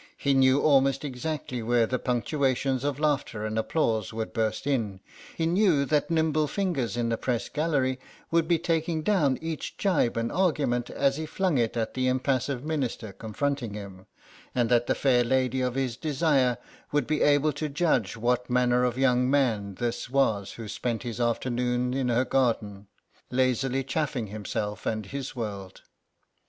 He 0.17 0.33
knew 0.33 0.59
almost 0.59 1.05
exactly 1.05 1.61
where 1.61 1.85
the 1.85 1.99
punctuations 1.99 2.83
of 2.83 2.99
laughter 2.99 3.45
and 3.45 3.55
applause 3.59 4.11
would 4.11 4.33
burst 4.33 4.65
in, 4.65 4.99
he 5.37 5.45
knew 5.45 5.85
that 5.85 6.09
nimble 6.09 6.47
fingers 6.47 6.97
in 6.97 7.09
the 7.09 7.19
Press 7.19 7.49
Gallery 7.49 7.99
would 8.31 8.47
be 8.47 8.57
taking 8.57 9.03
down 9.03 9.37
each 9.41 9.77
gibe 9.77 10.17
and 10.17 10.31
argument 10.31 10.89
as 10.89 11.17
he 11.17 11.27
flung 11.27 11.59
it 11.59 11.77
at 11.77 11.93
the 11.93 12.07
impassive 12.07 12.65
Minister 12.65 13.13
confronting 13.13 13.75
him, 13.75 14.07
and 14.55 14.69
that 14.69 14.87
the 14.87 14.95
fair 14.95 15.23
lady 15.23 15.61
of 15.61 15.75
his 15.75 15.97
desire 15.97 16.57
would 16.91 17.05
be 17.05 17.21
able 17.21 17.53
to 17.53 17.69
judge 17.69 18.17
what 18.17 18.49
manner 18.49 18.83
of 18.83 18.97
young 18.97 19.29
man 19.29 19.75
this 19.75 20.09
was 20.09 20.53
who 20.53 20.67
spent 20.67 21.03
his 21.03 21.19
afternoon 21.21 21.93
in 21.93 22.09
her 22.09 22.25
garden, 22.25 22.87
lazily 23.29 23.83
chaffing 23.83 24.25
himself 24.29 24.87
and 24.87 25.05
his 25.05 25.35
world. 25.35 25.83